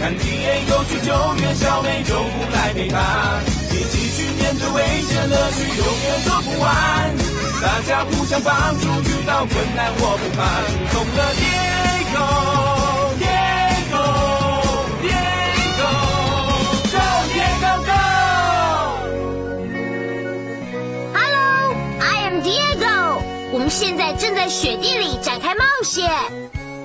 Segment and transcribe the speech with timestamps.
[0.00, 6.66] 看 Diego 去救援小美动物来陪他，一起去面对危险，乐趣永远做不完。
[7.60, 10.40] 大家互相帮助，遇到困难我不怕，
[10.92, 12.18] 出动了 Diego
[13.18, 13.98] Diego
[15.02, 15.90] Diego
[16.92, 16.98] Go
[17.34, 17.72] Diego
[21.12, 23.18] Go！Hello，I am Diego。
[23.50, 26.08] 我们现在正在雪地里展开冒险。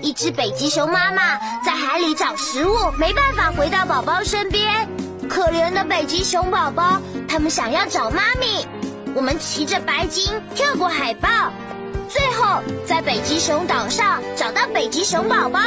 [0.03, 4.85] 一只北极熊妈妈在海里找食物，没办法回到宝宝身边。
[5.29, 8.67] 可怜的北极熊宝宝，他们想要找妈咪。
[9.15, 11.29] 我们骑着白鲸跳过海豹，
[12.09, 15.59] 最后在北极熊岛上找到北极熊宝宝。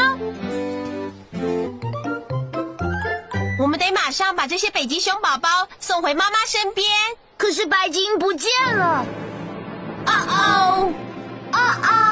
[3.58, 5.48] 我们得马上把这些北极熊宝宝
[5.80, 6.86] 送回妈妈身边。
[7.38, 9.04] 可是白鲸不见了。
[10.04, 10.92] 啊哦，
[11.52, 12.05] 啊哦，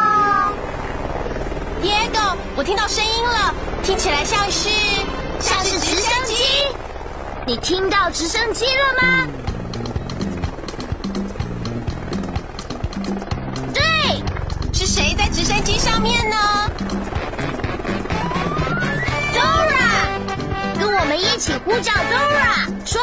[1.84, 4.70] Diego，我听到声音了，听起来像是
[5.38, 6.34] 像是直升机。
[7.46, 9.28] 你听到直升机了吗？
[13.74, 13.82] 对，
[14.72, 16.36] 是谁在直升机上面呢
[19.34, 20.18] ？Dora，
[20.80, 22.98] 跟我们一起呼叫 Dora，说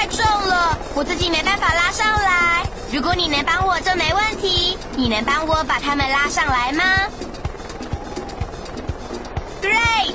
[0.00, 2.64] 太重了，我自己没办法拉上来。
[2.90, 4.78] 如果你能帮我就没问题。
[4.96, 6.82] 你能帮我把他们拉上来吗
[9.60, 10.14] ？Great，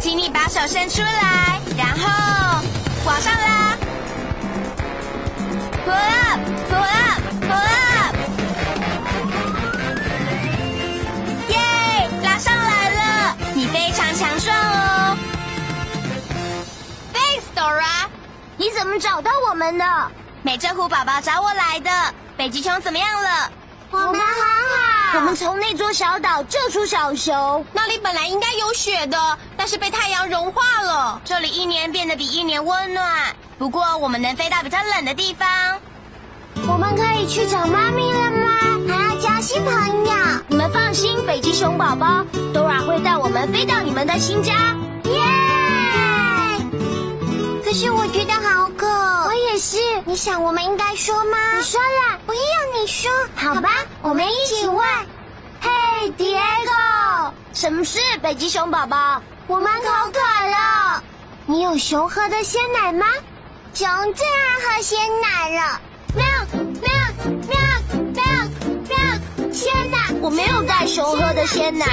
[0.00, 2.62] 请你把手伸出来，然后
[3.04, 3.76] 往上拉。
[5.84, 7.09] Pull up, pull up,
[18.70, 19.84] 你怎么找到我们的？
[20.42, 21.90] 美珍虎宝宝找我来的。
[22.36, 23.50] 北极熊怎么样了？
[23.90, 25.18] 我们很好。
[25.18, 27.66] 我们从那座小岛救出小熊。
[27.72, 29.18] 那里本来应该有雪的，
[29.56, 31.20] 但是被太阳融化了。
[31.24, 33.34] 这里一年变得比一年温暖。
[33.58, 35.48] 不过我们能飞到比较冷的地方。
[36.68, 38.48] 我们可以去找妈咪了吗？
[38.88, 40.14] 还要交新朋友。
[40.46, 44.52] 你们放心，北极熊宝宝，Dora 会带我们飞到你们的新家。
[45.06, 45.49] 耶！
[47.70, 48.84] 可是我觉得好渴。
[48.88, 49.78] 我也是。
[50.04, 51.38] 你想我们应该说吗？
[51.56, 53.08] 你说了，我也要你说。
[53.36, 53.70] 好吧，
[54.02, 54.84] 我们一起问。
[55.60, 59.22] 嘿，Diego，什么事，北极熊宝宝？
[59.46, 60.18] 我们口渴
[60.50, 61.00] 了。
[61.46, 63.06] 你有熊喝的鲜奶吗？
[63.72, 65.80] 熊最爱喝鲜奶了。
[66.16, 66.48] milk
[66.82, 67.14] milk
[67.46, 67.84] milk
[68.16, 68.50] milk
[68.88, 71.86] milk 鲜奶，我没有带熊喝的鲜奶。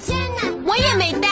[0.00, 1.28] 鲜奶，我也没带。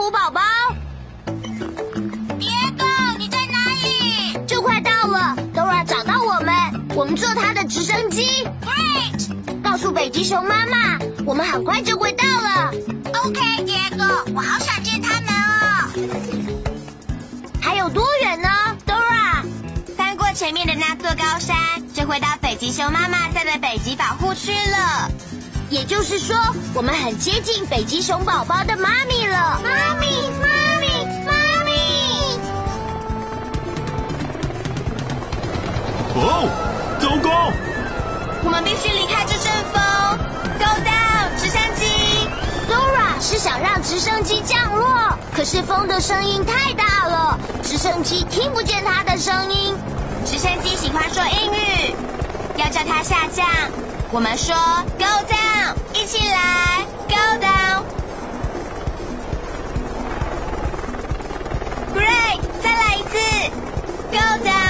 [0.03, 0.41] 虎宝宝。
[2.37, 2.85] 别狗，
[3.17, 4.37] 你在哪里？
[4.45, 6.53] 就快到了，Dora 找到我们，
[6.93, 8.45] 我们坐他的直升机。
[8.61, 9.63] Great！
[9.63, 12.73] 告诉北极熊妈妈，我们很快就会到了。
[13.23, 15.87] OK，杰哥，我好想见他们哦。
[17.61, 18.49] 还有多远呢
[18.85, 19.45] ，Dora？
[19.95, 21.55] 翻过前面的那座高山，
[21.93, 25.09] 就会到北极熊妈妈在的北极保护区了。
[25.73, 26.37] 也就是说，
[26.75, 29.59] 我们很接近北极熊宝宝的妈咪了。
[29.63, 30.45] 妈咪，妈
[30.79, 30.85] 咪，
[31.25, 31.31] 妈
[31.65, 31.71] 咪！
[36.13, 36.47] 哦，
[37.01, 37.51] 糟糕！
[38.43, 39.81] 我们必须离开这阵风。
[40.59, 42.29] Go down，直升机。
[42.69, 49.75] Dora 是想让直升机降落，可是风的声音太大了，直升机听不见它的声音。
[50.23, 51.95] 直升机喜欢说英语，
[52.57, 53.43] 要叫它下降。
[54.15, 54.53] 我们说
[54.99, 57.83] Go down，一起来 Go down。
[61.95, 63.17] Great，再来一次
[64.11, 64.62] Go down。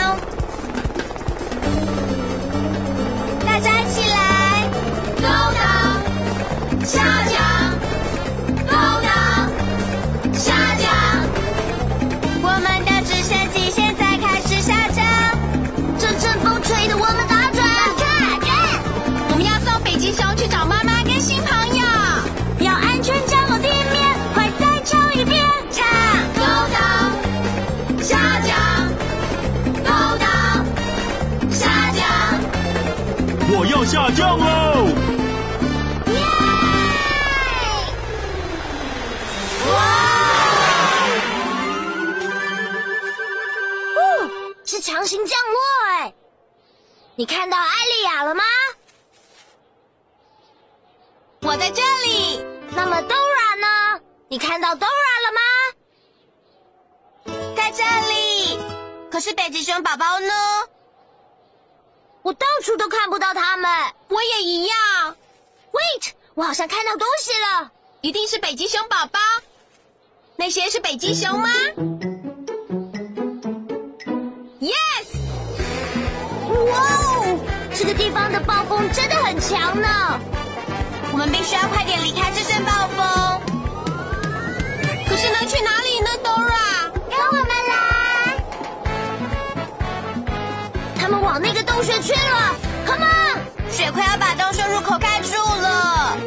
[34.13, 34.45] 降喽！
[36.07, 36.15] 耶！
[39.71, 39.73] 哇！
[44.65, 45.57] 是强行降落
[45.97, 46.13] 哎！
[47.15, 48.43] 你看到艾丽亚了吗？
[51.41, 52.45] 我在这里。
[52.75, 53.99] 那么 Dora 呢？
[54.29, 55.41] 你看到 Dora 了吗？
[57.55, 58.59] 在这里。
[59.11, 60.33] 可是北极熊宝宝呢？
[62.23, 63.69] 我到处都看不到他们。
[64.07, 64.77] 我也一样。
[65.71, 67.69] Wait，我好像看到东西了。
[67.99, 69.19] 一定是北极熊宝宝。
[70.37, 71.49] 那些是北极熊吗
[74.61, 75.07] ？Yes。
[76.71, 77.39] 哇哦，
[77.75, 80.19] 这个地方的暴风真的很强呢。
[81.11, 83.41] 我们必须要快点离开这阵暴风。
[85.07, 86.82] 可是能去哪里呢，Dora？
[91.03, 92.55] 他们往那个洞穴去了
[92.85, 93.37] ，Come on！
[93.69, 96.17] 雪快要把洞穴入口盖住了。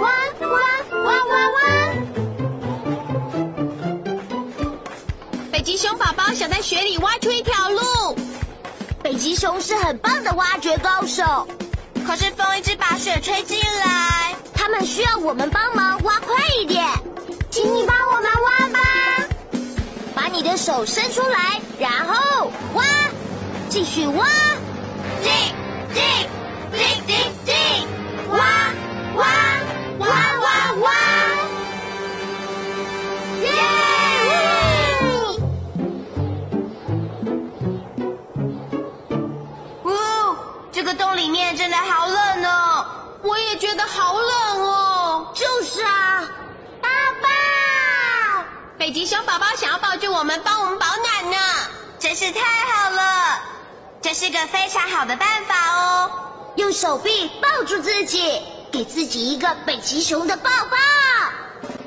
[0.00, 0.48] 哇哇
[0.90, 1.60] 哇哇哇！
[5.52, 8.18] 北极熊宝宝想在雪里挖出一条路，
[9.04, 11.46] 北极熊是很棒的挖掘高手，
[12.04, 14.34] 可是风一直把雪吹进来。
[14.52, 16.84] 他们需要我们帮忙挖快一点，
[17.52, 18.80] 请你帮我们挖吧。
[20.12, 22.84] 把你的手伸出来，然后挖，
[23.74, 24.24] 继续挖
[25.20, 25.52] ，dig
[25.92, 25.98] dig
[26.70, 26.78] dig
[27.08, 27.12] dig
[27.44, 27.50] dig，
[28.30, 28.38] 挖
[29.16, 29.26] 挖
[29.98, 30.06] 挖
[30.38, 30.86] 挖挖！
[33.42, 33.50] 耶！
[39.82, 39.88] 呜，
[40.70, 42.86] 这个洞里面真的好冷哦，
[43.22, 45.32] 我也觉得好冷哦。
[45.34, 46.22] 就是啊，
[46.80, 46.88] 爸
[47.20, 48.46] 爸，
[48.78, 51.36] 北极熊宝宝想要抱住我们，帮我们保暖呢，
[51.98, 53.40] 真是太好了，
[54.04, 56.10] 这是个非常好的办法哦。
[56.56, 58.38] 用手臂抱住自己
[58.70, 60.76] 给自己一个北极熊的抱抱。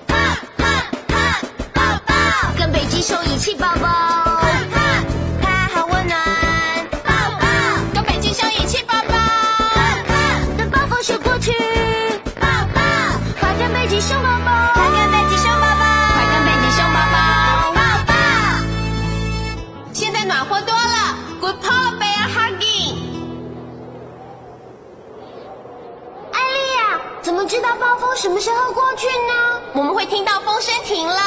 [0.07, 0.65] 哈哈
[1.09, 1.41] 哈
[1.75, 2.15] 抱抱
[2.57, 3.87] 跟北极熊一起抱抱。
[3.87, 5.05] 哈哈
[5.43, 7.47] 他好温暖抱抱
[7.93, 9.13] 跟北极熊一起抱抱。
[9.69, 9.75] 抱
[10.07, 11.51] 抱等暴风雪过去。
[12.41, 12.81] 抱抱。
[13.39, 14.17] 反正北极熊
[20.47, 21.15] 活多了。
[21.41, 22.95] Goodbye, bear hugging。
[26.31, 29.61] 艾丽，怎么知道暴风什么时候过去呢？
[29.73, 31.21] 我们会听到风声停了。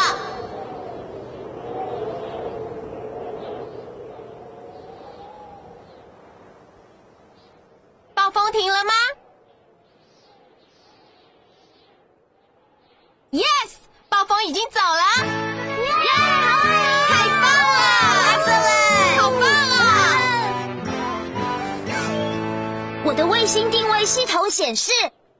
[24.71, 24.93] 显示，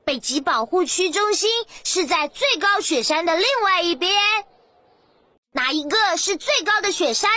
[0.03, 1.49] 北极保护区中心
[1.85, 4.13] 是在最高雪山的另外一边。
[5.53, 7.31] 哪一个是最高的雪山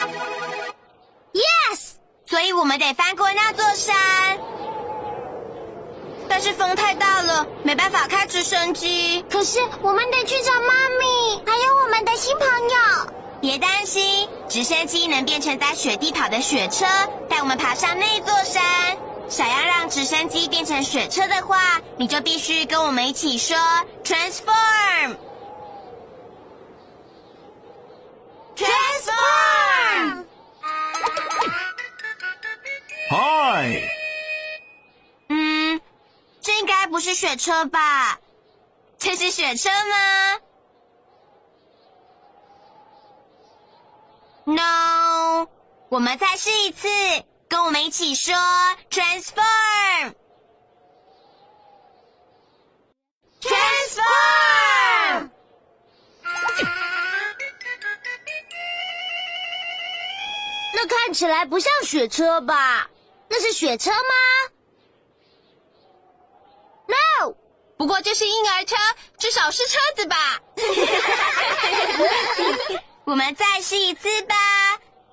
[0.00, 0.08] 呢
[1.32, 1.92] ？Yes，
[2.26, 3.94] 所以我们得翻过那座山。
[6.28, 9.24] 但是风太大了，没办法开直升机。
[9.30, 12.76] 可是我们得去找妈咪，还有我们的新朋友。
[13.46, 16.84] 别担心，直升机能变成在雪地跑的雪车，
[17.30, 18.98] 带我们爬上那座山。
[19.28, 23.56] 想要让直升机变成雪车的话，你就必须跟我们一起说
[24.02, 25.16] transform。
[28.56, 30.24] transform。
[33.08, 33.80] 嗨，
[35.28, 35.80] 嗯，
[36.42, 38.18] 这应该不是雪车吧？
[38.98, 40.40] 这是雪车吗
[44.48, 45.48] ？No，
[45.88, 46.86] 我们再试一次，
[47.48, 48.32] 跟我们一起说
[48.88, 50.14] transform。
[53.40, 55.30] transform。
[60.74, 62.88] 那看起来不像雪车吧？
[63.28, 63.98] 那是雪车吗
[66.86, 67.34] ？No，
[67.76, 68.76] 不过这是婴儿车，
[69.18, 70.40] 至少是车子吧？
[73.06, 74.34] 我们再试一次吧，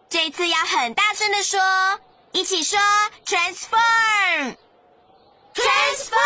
[0.09, 1.59] 这次要很大声的说，
[2.31, 2.79] 一起说
[3.23, 4.55] transform。
[5.53, 6.23] transform。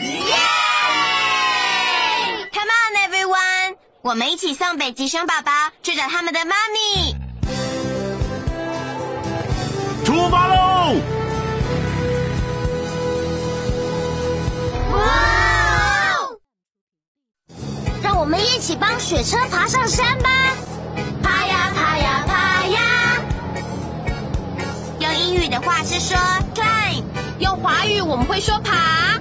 [0.00, 0.34] 耶
[2.52, 5.52] ！Come on everyone，我们一起送北极熊宝宝
[5.84, 7.14] 去找他们的妈咪。
[10.04, 10.96] 出发喽！
[14.96, 15.37] 哇！
[18.28, 20.28] 让我们一起帮雪车爬上山吧！
[21.22, 22.80] 爬呀爬呀爬呀！
[24.98, 26.14] 用英语的话是说
[26.54, 27.04] climb，
[27.38, 29.17] 用华语我们会说爬。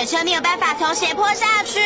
[0.00, 1.78] 是雪车没有办法从斜坡下去。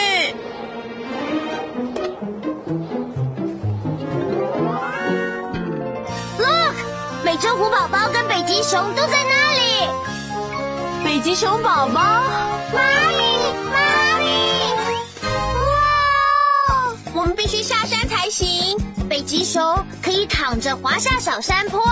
[6.39, 6.75] Look，
[7.25, 9.89] 美洲虎宝宝跟北极熊都在那里。
[11.05, 12.23] 北极熊宝宝，妈
[12.73, 12.79] 咪，
[13.73, 14.29] 妈咪！
[16.69, 16.95] 哇！
[17.15, 18.79] 我们必须下山才行。
[19.09, 21.83] 北极熊可以躺着滑下小山坡。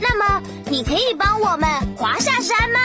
[0.00, 2.80] 那么，你可以帮我们滑下山吗？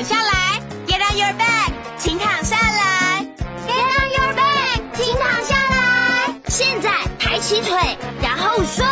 [0.00, 0.58] 躺下来。
[0.86, 3.22] Get on your back，请躺下来。
[3.68, 6.34] Get on your back，请躺下来。
[6.48, 8.82] 现在抬起腿，然后说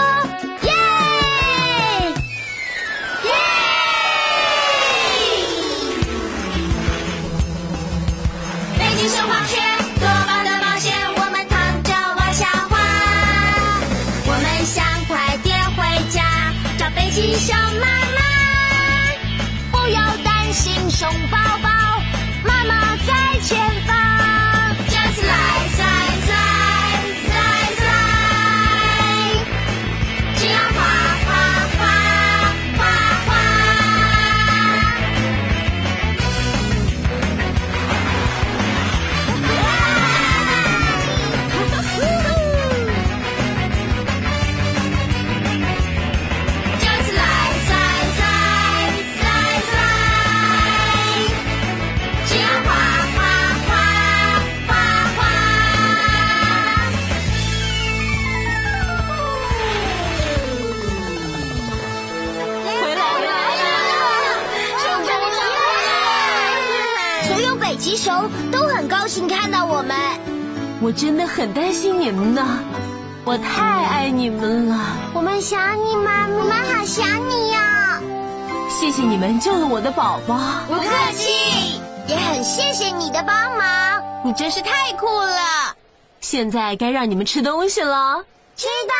[20.99, 21.68] 熊宝宝，
[70.81, 72.61] 我真的很担心你们呢，
[73.25, 74.79] 我太爱你们了。
[75.13, 78.01] 我们想你们，我们好想你呀！
[78.71, 80.83] 谢谢你们救了我的宝宝，不客
[81.15, 84.01] 气，也很谢谢你的帮忙。
[84.25, 85.75] 你真是太酷了。
[86.21, 88.23] 现在该让你们吃东西了。
[88.55, 88.95] 吃的，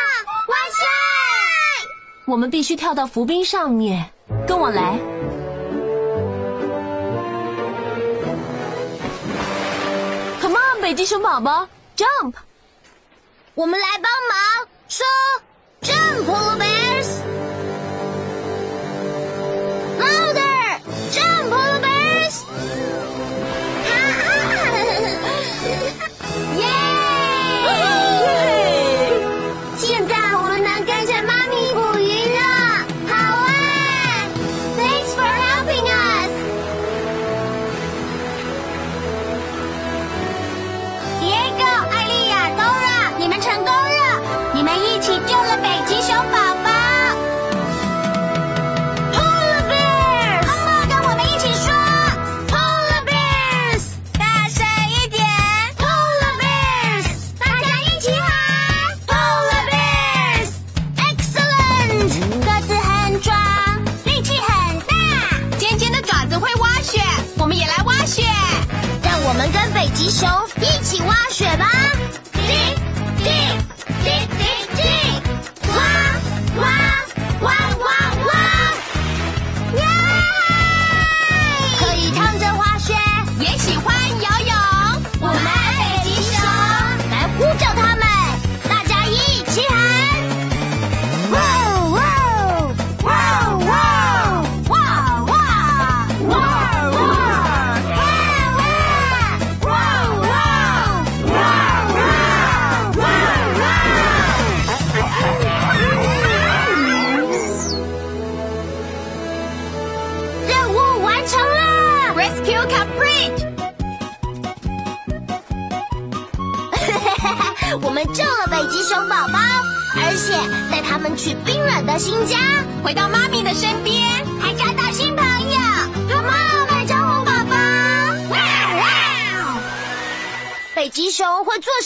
[0.47, 1.87] 万岁！
[2.25, 4.05] 我们必须跳到浮冰上面，
[4.45, 4.99] 跟我来。
[10.89, 12.33] 北极熊宝宝，jump！
[13.53, 15.05] 我们来帮忙，说
[15.83, 17.38] ，jump polar bears。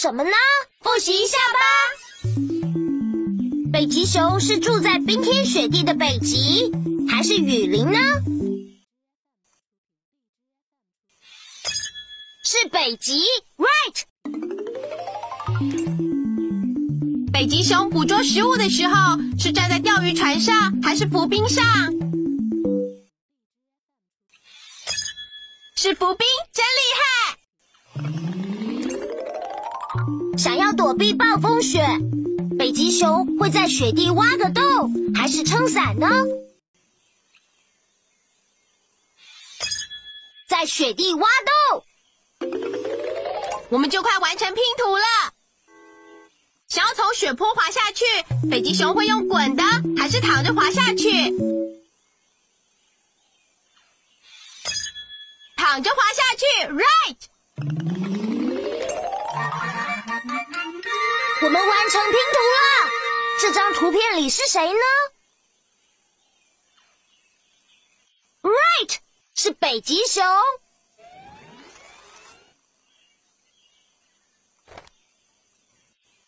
[0.04, 0.32] 什么呢？
[0.82, 1.60] 复习一下吧。
[3.72, 6.70] 北极熊是住在冰天雪地的北极，
[7.10, 7.98] 还是雨林呢？
[12.44, 13.24] 是北极
[13.56, 14.04] ，right。
[17.32, 21.64] 北极熊捕捉食物的时候，是站在钓鱼船上，还是浮冰上？
[25.78, 27.38] 是浮冰，真厉害！
[30.38, 31.80] 想要躲避暴风雪，
[32.58, 36.08] 北极熊会在雪地挖个洞，还是撑伞呢？
[40.48, 41.28] 在雪地挖
[41.70, 42.50] 洞，
[43.70, 45.34] 我们就快完成拼图了。
[46.68, 48.04] 想要从雪坡滑下去，
[48.50, 49.64] 北极熊会用滚的，
[49.98, 51.32] 还是躺着滑下去？
[55.56, 56.93] 躺着滑下去，right。
[61.54, 62.90] 我们完成拼图了。
[63.40, 64.80] 这张图片里是谁呢
[68.42, 68.96] ？Right，
[69.36, 70.24] 是北极熊。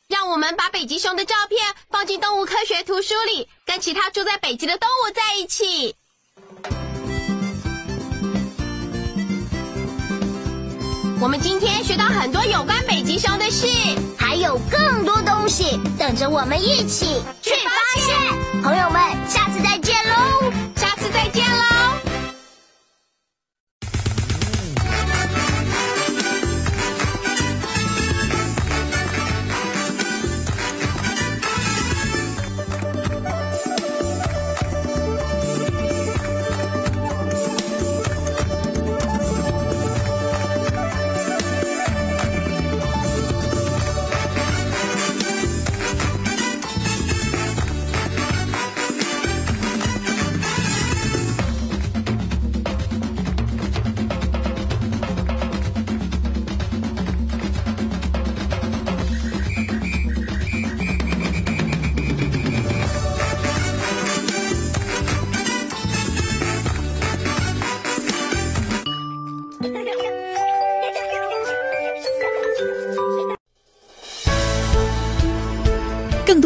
[0.08, 5.96] 让我们把北极熊的照片放进动物科学图书里，跟其他住在北极的动物在一起。
[11.20, 13.66] 我们今天学到很多有关北极熊的事，
[14.70, 18.62] 更多东西等着我们一起去发现。
[18.64, 18.90] 朋友，